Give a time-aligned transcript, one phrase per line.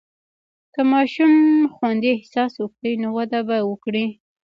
[0.73, 1.33] که ماشوم
[1.75, 4.05] خوندي احساس وکړي، نو وده به وکړي.